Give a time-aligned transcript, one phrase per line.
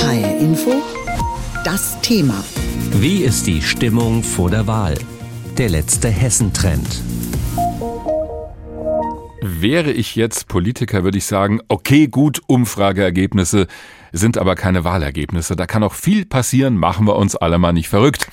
[0.00, 0.80] HR Info,
[1.64, 2.44] das Thema.
[2.92, 4.94] Wie ist die Stimmung vor der Wahl?
[5.56, 7.02] Der letzte Hessentrend.
[9.42, 13.66] Wäre ich jetzt Politiker, würde ich sagen, okay, gut, Umfrageergebnisse
[14.12, 15.56] sind aber keine Wahlergebnisse.
[15.56, 18.28] Da kann auch viel passieren, machen wir uns alle mal nicht verrückt.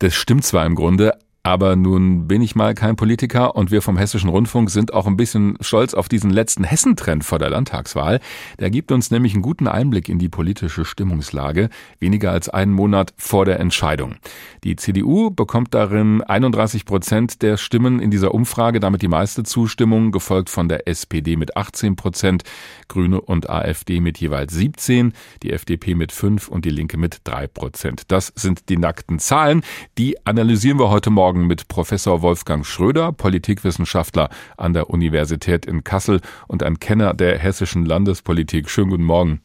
[0.00, 1.16] Das stimmt zwar im Grunde,
[1.48, 5.16] aber nun bin ich mal kein Politiker und wir vom Hessischen Rundfunk sind auch ein
[5.16, 8.20] bisschen stolz auf diesen letzten Hessentrend vor der Landtagswahl.
[8.58, 11.70] Der gibt uns nämlich einen guten Einblick in die politische Stimmungslage,
[12.00, 14.16] weniger als einen Monat vor der Entscheidung.
[14.62, 20.12] Die CDU bekommt darin 31 Prozent der Stimmen in dieser Umfrage, damit die meiste Zustimmung,
[20.12, 22.42] gefolgt von der SPD mit 18 Prozent,
[22.88, 27.46] Grüne und AfD mit jeweils 17, die FDP mit 5 und die Linke mit 3
[27.46, 28.02] Prozent.
[28.08, 29.62] Das sind die nackten Zahlen.
[29.96, 35.84] Die analysieren wir heute Morgen Morgen mit Professor Wolfgang Schröder, Politikwissenschaftler an der Universität in
[35.84, 38.68] Kassel und ein Kenner der hessischen Landespolitik.
[38.68, 39.40] Schönen guten Morgen.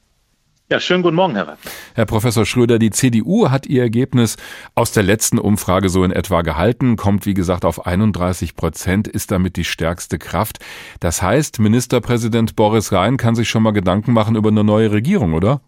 [0.71, 1.59] Ja, schönen guten Morgen, Herr Rapp.
[1.93, 4.37] Herr Professor Schröder, die CDU hat ihr Ergebnis
[4.73, 9.29] aus der letzten Umfrage so in etwa gehalten, kommt wie gesagt auf 31 Prozent, ist
[9.29, 10.57] damit die stärkste Kraft.
[10.99, 15.33] Das heißt, Ministerpräsident Boris Rhein kann sich schon mal Gedanken machen über eine neue Regierung,
[15.33, 15.61] oder?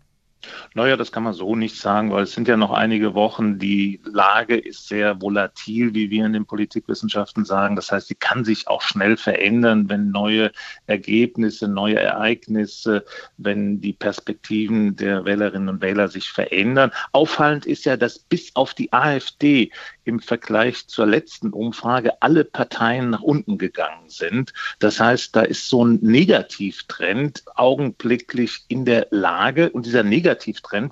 [0.74, 3.60] Naja, das kann man so nicht sagen, weil es sind ja noch einige Wochen.
[3.60, 7.76] Die Lage ist sehr volatil, wie wir in den Politikwissenschaften sagen.
[7.76, 10.52] Das heißt, sie kann sich auch schnell verändern, wenn neue
[10.86, 13.06] Ergebnisse, neue Ereignisse,
[13.38, 16.92] wenn die Perspektiven der Wählerinnen und Wähler sich verändern.
[17.12, 19.72] Auffallend ist ja, dass bis auf die AfD
[20.04, 24.54] im Vergleich zur letzten Umfrage alle Parteien nach unten gegangen sind.
[24.80, 30.35] Das heißt, da ist so ein Negativtrend augenblicklich in der Lage und dieser Negativtrend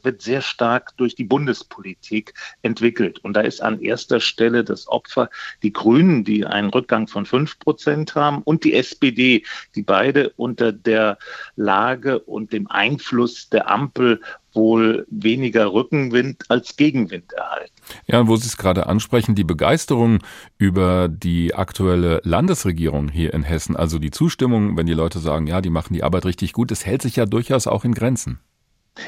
[0.04, 3.20] wird sehr stark durch die Bundespolitik entwickelt.
[3.20, 5.30] Und da ist an erster Stelle das Opfer
[5.62, 9.44] die Grünen, die einen Rückgang von fünf Prozent haben und die SPD,
[9.76, 11.18] die beide unter der
[11.56, 14.20] Lage und dem Einfluss der Ampel
[14.54, 17.74] wohl weniger Rückenwind als Gegenwind erhalten.
[18.06, 20.20] Ja, wo Sie es gerade ansprechen, die Begeisterung
[20.58, 25.62] über die aktuelle Landesregierung hier in Hessen, also die Zustimmung, wenn die Leute sagen, ja,
[25.62, 28.40] die machen die Arbeit richtig gut, das hält sich ja durchaus auch in Grenzen.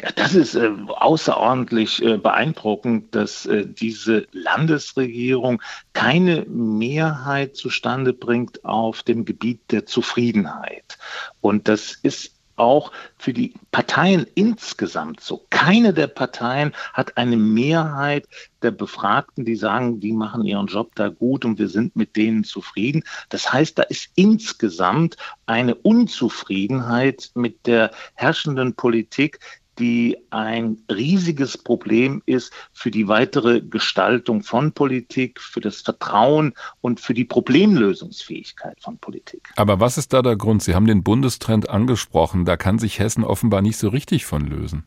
[0.01, 5.62] Ja, das ist äh, außerordentlich äh, beeindruckend, dass äh, diese Landesregierung
[5.94, 10.97] keine Mehrheit zustande bringt auf dem Gebiet der Zufriedenheit.
[11.40, 15.45] Und das ist auch für die Parteien insgesamt so.
[15.50, 18.28] Keine der Parteien hat eine Mehrheit
[18.62, 22.44] der Befragten, die sagen, die machen ihren Job da gut und wir sind mit denen
[22.44, 23.03] zufrieden.
[23.29, 29.40] Das heißt, da ist insgesamt eine Unzufriedenheit mit der herrschenden Politik,
[29.80, 37.00] die ein riesiges Problem ist für die weitere Gestaltung von Politik, für das Vertrauen und
[37.00, 39.50] für die Problemlösungsfähigkeit von Politik.
[39.56, 40.63] Aber was ist da der Grund?
[40.63, 42.46] Sie haben den Bundestrend angesprochen.
[42.46, 44.86] Da kann sich Hessen offenbar nicht so richtig von lösen.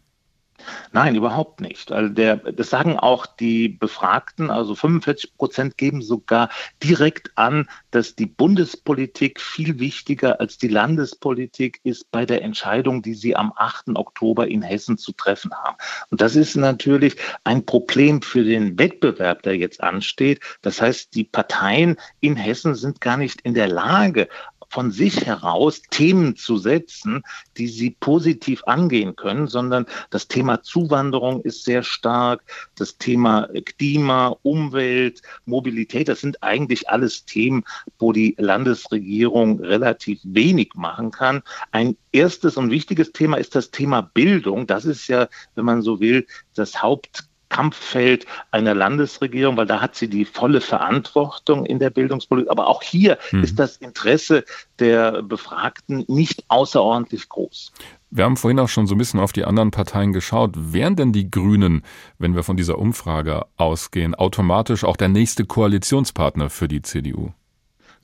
[0.93, 1.93] Nein, überhaupt nicht.
[1.93, 6.51] Also der, das sagen auch die Befragten, also 45 Prozent geben sogar
[6.83, 13.15] direkt an, dass die Bundespolitik viel wichtiger als die Landespolitik ist bei der Entscheidung, die
[13.15, 13.91] sie am 8.
[13.95, 15.77] Oktober in Hessen zu treffen haben.
[16.11, 20.41] Und das ist natürlich ein Problem für den Wettbewerb, der jetzt ansteht.
[20.63, 24.29] Das heißt, die Parteien in Hessen sind gar nicht in der Lage,
[24.69, 27.23] von sich heraus Themen zu setzen,
[27.57, 32.43] die sie positiv angehen können, sondern das Thema Zuwanderung ist sehr stark,
[32.77, 37.65] das Thema Klima, Umwelt, Mobilität, das sind eigentlich alles Themen,
[37.99, 41.43] wo die Landesregierung relativ wenig machen kann.
[41.73, 44.67] Ein erstes und wichtiges Thema ist das Thema Bildung.
[44.67, 49.95] Das ist ja, wenn man so will, das Haupt Kampffeld einer Landesregierung, weil da hat
[49.95, 52.51] sie die volle Verantwortung in der Bildungspolitik.
[52.51, 53.43] Aber auch hier mhm.
[53.43, 54.45] ist das Interesse
[54.79, 57.73] der Befragten nicht außerordentlich groß.
[58.11, 60.53] Wir haben vorhin auch schon so ein bisschen auf die anderen Parteien geschaut.
[60.57, 61.83] Wären denn die Grünen,
[62.19, 67.33] wenn wir von dieser Umfrage ausgehen, automatisch auch der nächste Koalitionspartner für die CDU?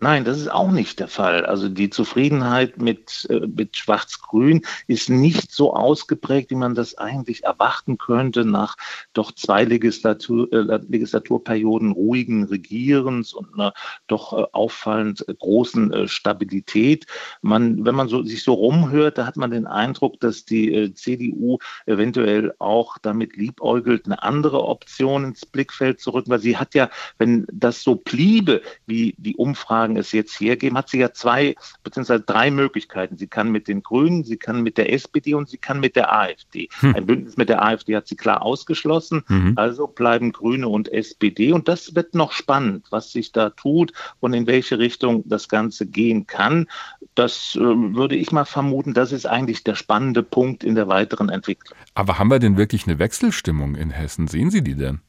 [0.05, 1.47] Nein, das ist auch nicht der Fall.
[1.47, 7.45] Also die Zufriedenheit mit, äh, mit Schwarz-Grün ist nicht so ausgeprägt, wie man das eigentlich
[7.45, 8.77] erwarten könnte nach
[9.15, 13.73] doch zwei Legislatur, äh, Legislaturperioden ruhigen Regierens und einer
[14.07, 17.07] doch äh, auffallend großen äh, Stabilität.
[17.41, 20.93] Man, wenn man so, sich so rumhört, da hat man den Eindruck, dass die äh,
[20.93, 26.75] CDU eventuell auch damit liebäugelt, eine andere Option ins Blickfeld zu rücken, weil sie hat
[26.75, 31.13] ja, wenn das so bliebe, wie die Umfragen Umfragen es jetzt hergeben, hat sie ja
[31.13, 32.21] zwei bzw.
[32.25, 33.17] drei Möglichkeiten.
[33.17, 36.13] Sie kann mit den Grünen, sie kann mit der SPD und sie kann mit der
[36.13, 36.69] AfD.
[36.81, 36.97] Hm.
[36.97, 39.23] Ein Bündnis mit der AfD hat sie klar ausgeschlossen.
[39.29, 39.55] Mhm.
[39.57, 41.53] Also bleiben Grüne und SPD.
[41.53, 45.87] Und das wird noch spannend, was sich da tut und in welche Richtung das Ganze
[45.87, 46.67] gehen kann.
[47.15, 51.29] Das äh, würde ich mal vermuten, das ist eigentlich der spannende Punkt in der weiteren
[51.29, 51.79] Entwicklung.
[51.95, 54.27] Aber haben wir denn wirklich eine Wechselstimmung in Hessen?
[54.29, 55.01] Sehen Sie die denn?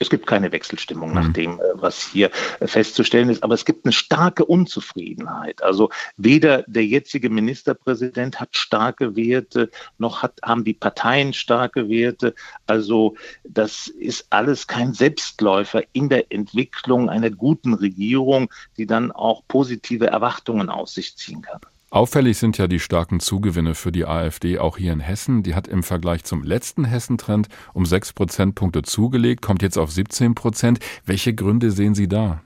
[0.00, 1.32] Es gibt keine Wechselstimmung nach mhm.
[1.32, 2.30] dem, äh, was hier
[2.60, 5.62] äh, festzustellen ist, aber es gibt eine starke Unzufriedenheit.
[5.62, 12.34] Also weder der jetzige Ministerpräsident hat starke Werte, noch hat, haben die Parteien starke Werte.
[12.66, 13.14] Also
[13.44, 20.08] das ist alles kein Selbstläufer in der Entwicklung einer guten Regierung, die dann auch positive
[20.08, 21.60] Erwartungen aus sich ziehen kann.
[21.90, 25.42] Auffällig sind ja die starken Zugewinne für die AfD auch hier in Hessen.
[25.42, 30.34] Die hat im Vergleich zum letzten Hessentrend um sechs Prozentpunkte zugelegt, kommt jetzt auf 17
[30.34, 30.80] Prozent.
[31.04, 32.42] Welche Gründe sehen Sie da?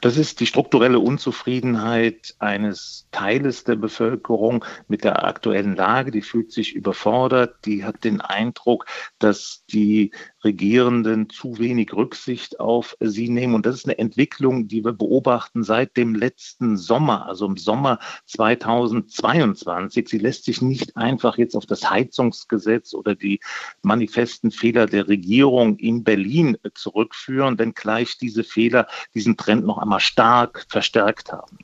[0.00, 6.10] Das ist die strukturelle Unzufriedenheit eines Teiles der Bevölkerung mit der aktuellen Lage.
[6.10, 7.56] Die fühlt sich überfordert.
[7.64, 8.86] Die hat den Eindruck,
[9.18, 10.12] dass die
[10.44, 13.54] Regierenden zu wenig Rücksicht auf sie nehmen.
[13.54, 17.98] Und das ist eine Entwicklung, die wir beobachten seit dem letzten Sommer, also im Sommer
[18.26, 20.08] 2022.
[20.08, 23.40] Sie lässt sich nicht einfach jetzt auf das Heizungsgesetz oder die
[23.82, 30.66] manifesten Fehler der Regierung in Berlin zurückführen, wenngleich diese Fehler diesen Trend noch einmal stark
[30.68, 31.58] verstärkt haben.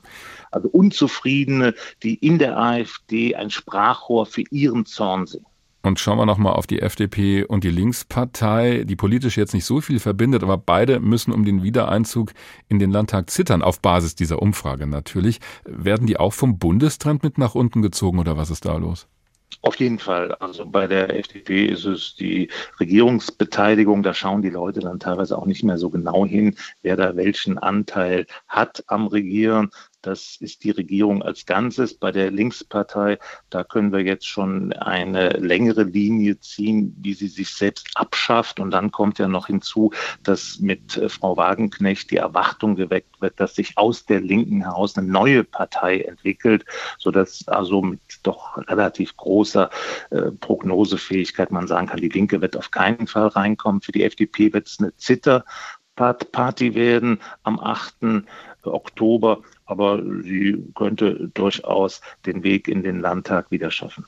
[0.51, 5.45] Also Unzufriedene, die in der AfD ein Sprachrohr für ihren Zorn sind.
[5.85, 9.81] Und schauen wir nochmal auf die FDP und die Linkspartei, die politisch jetzt nicht so
[9.81, 12.31] viel verbindet, aber beide müssen um den Wiedereinzug
[12.67, 15.41] in den Landtag zittern, auf Basis dieser Umfrage natürlich.
[15.63, 19.07] Werden die auch vom Bundestrend mit nach unten gezogen oder was ist da los?
[19.61, 20.33] Auf jeden Fall.
[20.35, 22.49] Also bei der FDP ist es die
[22.79, 24.01] Regierungsbeteiligung.
[24.01, 27.59] Da schauen die Leute dann teilweise auch nicht mehr so genau hin, wer da welchen
[27.59, 29.69] Anteil hat am Regieren.
[30.05, 31.95] Das ist die Regierung als Ganzes.
[31.95, 33.17] Bei der Linkspartei,
[33.49, 38.59] da können wir jetzt schon eine längere Linie ziehen, wie sie sich selbst abschafft.
[38.59, 39.91] Und dann kommt ja noch hinzu,
[40.21, 44.95] dass mit äh, Frau Wagenknecht die Erwartung geweckt wird, dass sich aus der Linken heraus
[44.95, 46.65] eine neue Partei entwickelt,
[46.99, 49.71] sodass also mit doch relativ großer
[50.11, 53.81] äh, Prognosefähigkeit man sagen kann, die Linke wird auf keinen Fall reinkommen.
[53.81, 58.23] Für die FDP wird es eine Zitterparty werden am 8.
[58.63, 64.05] Oktober aber sie könnte durchaus den Weg in den Landtag wieder schaffen.